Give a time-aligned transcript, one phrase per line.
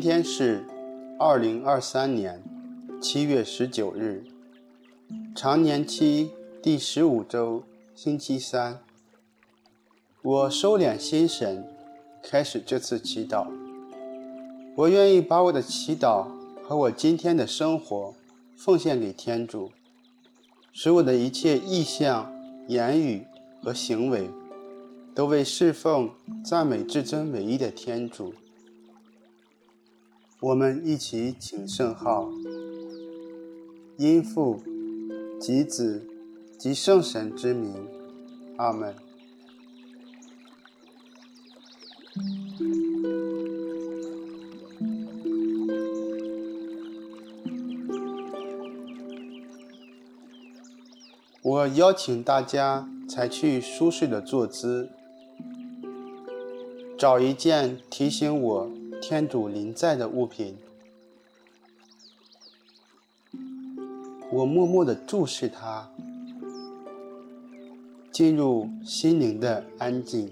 [0.00, 0.64] 今天是
[1.18, 2.42] 二零二三年
[3.02, 4.24] 七月十九日，
[5.36, 6.30] 常年期
[6.62, 8.80] 第十五周，星期三。
[10.22, 11.68] 我收敛心神，
[12.22, 13.46] 开始这次祈祷。
[14.74, 16.26] 我愿意把我的祈祷
[16.62, 18.14] 和我今天的生活
[18.56, 19.70] 奉献给天主，
[20.72, 22.32] 使我的一切意向、
[22.68, 23.26] 言语
[23.62, 24.30] 和行为
[25.14, 26.08] 都为侍奉、
[26.42, 28.32] 赞美至尊唯一的天主。
[30.42, 32.30] 我们一起请圣号，
[33.98, 34.62] 因父
[35.38, 36.08] 及子
[36.58, 37.86] 及圣神之名，
[38.56, 38.94] 阿门。
[51.42, 54.88] 我邀请大家采取舒适的坐姿，
[56.96, 58.79] 找一件提醒我。
[59.00, 60.56] 天主临在的物品，
[64.30, 65.90] 我默默地注视它，
[68.12, 70.30] 进入心灵的安静。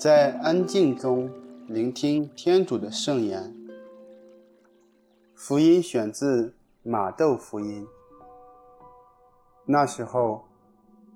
[0.00, 1.30] 在安静中
[1.66, 3.54] 聆听天主的圣言。
[5.34, 7.86] 福音选自马窦福音。
[9.66, 10.42] 那时候，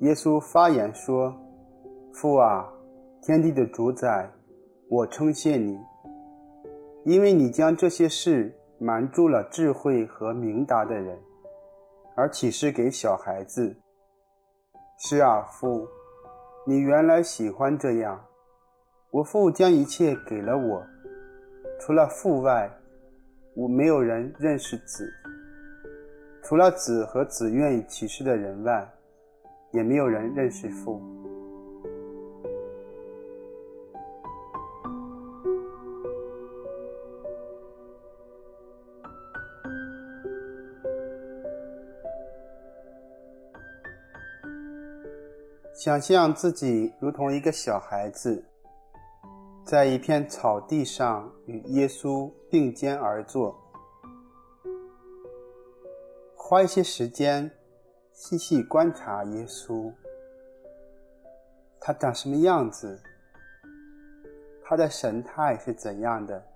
[0.01, 1.35] 耶稣发言说
[2.13, 2.71] ：“父啊，
[3.23, 4.31] 天地的主宰，
[4.91, 5.81] 我称谢你，
[7.07, 11.19] 因为你将这些事瞒住了智慧和明达的人，
[12.15, 13.75] 而启示给小孩子。
[14.99, 15.89] 是啊，父，
[16.67, 18.23] 你原来喜欢这样。”
[19.15, 20.85] 我父将一切给了我，
[21.79, 22.69] 除了父外，
[23.55, 25.05] 我没有人认识子；
[26.43, 28.93] 除了子和子愿意启示的人外，
[29.71, 31.01] 也没有人认识父。
[45.73, 48.45] 想象自己如同一个小孩子。
[49.65, 53.59] 在一片草地上与耶稣并肩而坐，
[56.37, 57.51] 花一些时间
[58.13, 59.91] 细细观察耶稣。
[61.81, 63.03] 他长什么样子？
[64.63, 66.47] 他的神态是怎样的？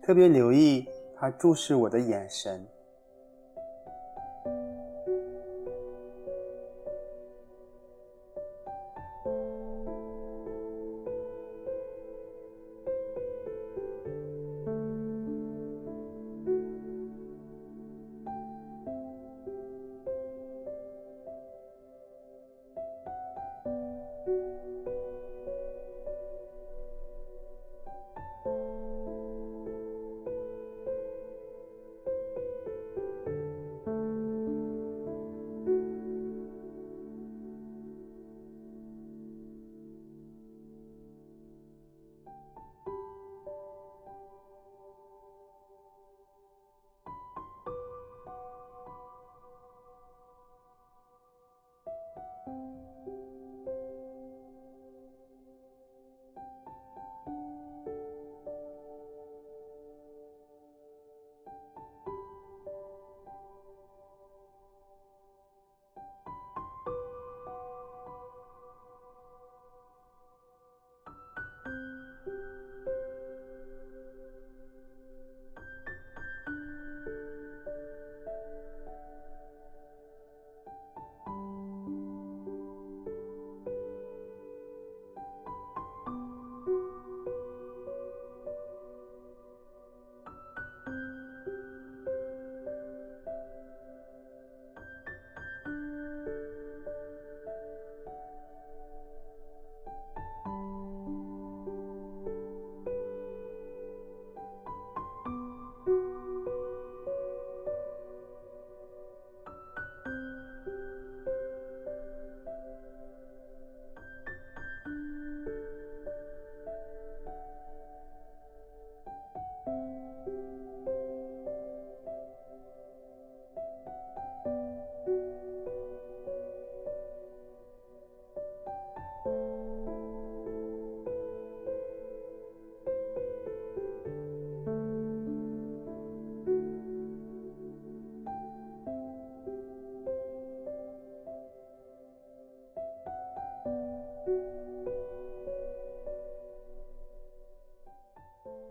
[0.00, 0.86] 特别留意
[1.16, 2.64] 他注视我的眼神。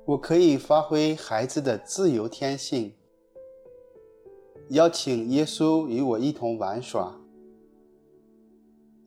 [0.08, 2.94] 我可以发挥孩子的自由天性，
[4.70, 7.20] 邀请耶稣与我一同玩耍，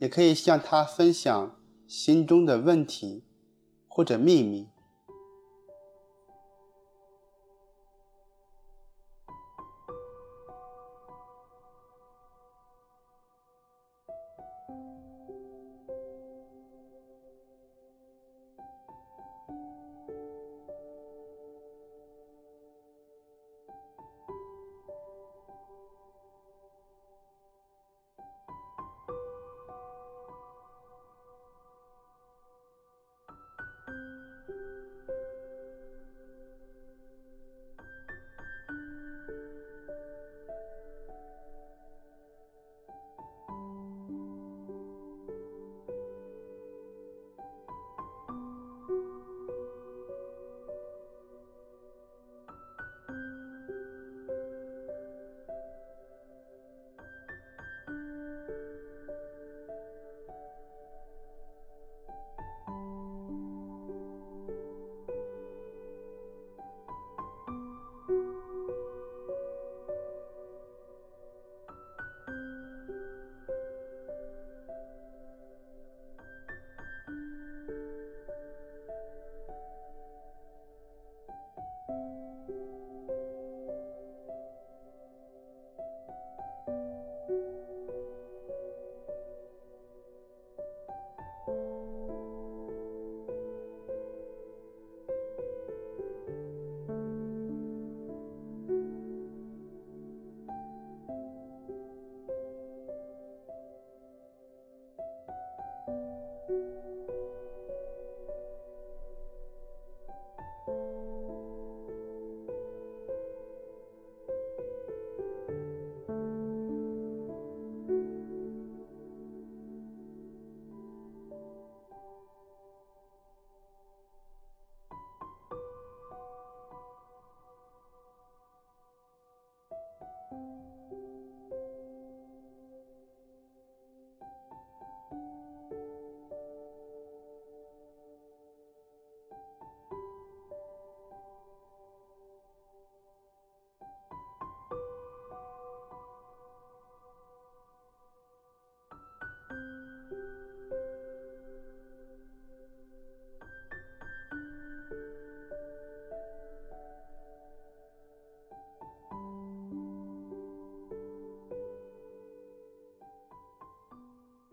[0.00, 1.56] 也可以向他分享
[1.86, 3.22] 心中的问题
[3.86, 4.66] 或者秘密。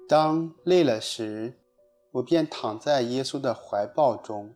[0.07, 1.57] 当累了时，
[2.11, 4.55] 我便躺在耶稣的怀抱中，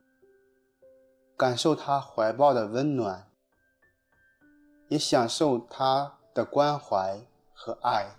[1.36, 3.32] 感受他怀抱的温暖，
[4.90, 7.20] 也享受他的关怀
[7.54, 8.16] 和爱。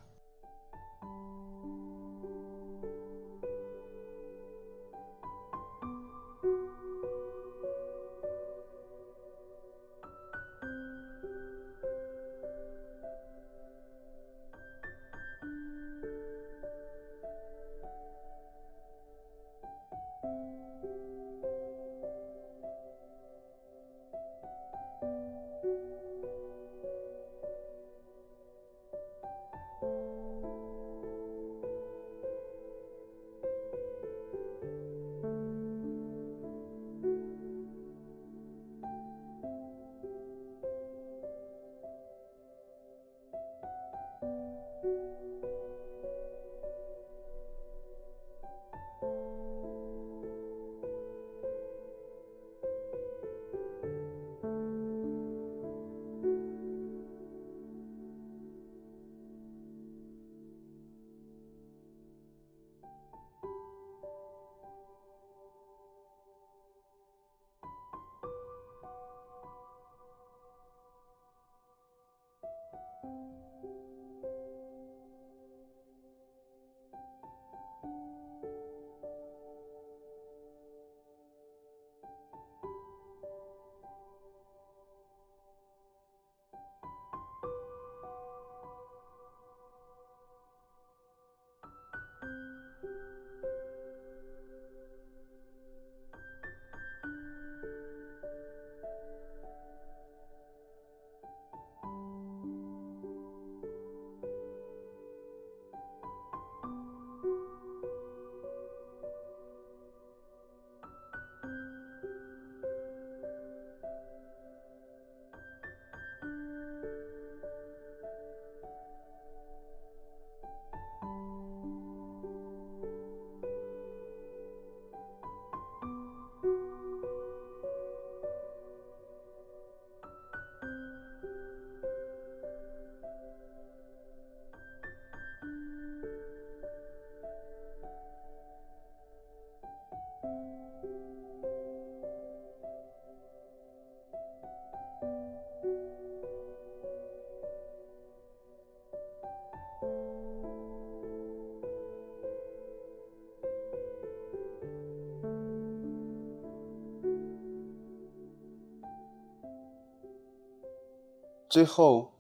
[161.51, 162.13] 最后，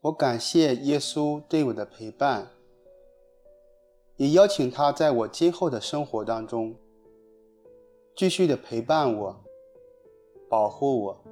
[0.00, 2.48] 我感谢耶稣对我的陪伴，
[4.16, 6.74] 也邀请他在我今后的生活当中，
[8.16, 9.36] 继续的陪伴我，
[10.48, 11.24] 保护我。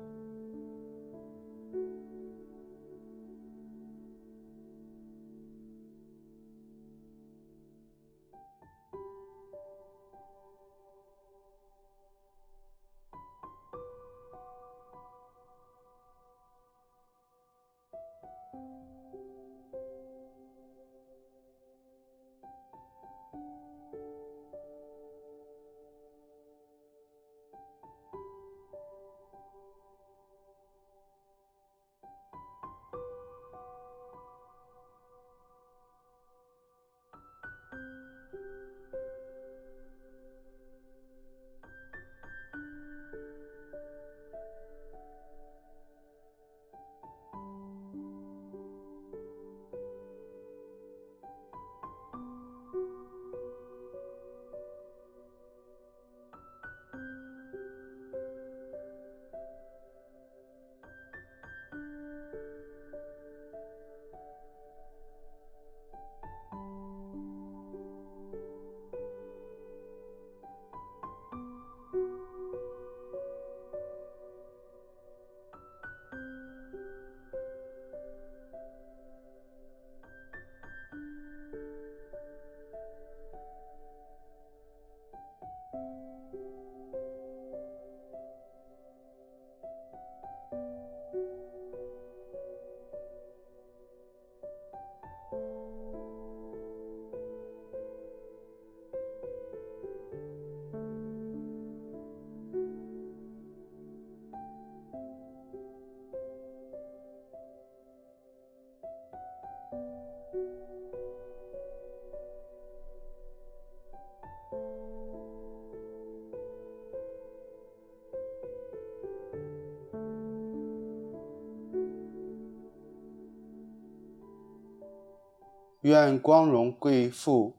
[125.82, 127.54] 愿光荣贵父、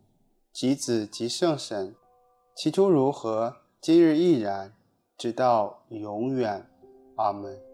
[0.54, 1.96] 及子、及圣神，
[2.56, 4.72] 起初如何，今日亦然，
[5.18, 6.68] 直到永远。
[7.16, 7.71] 阿门。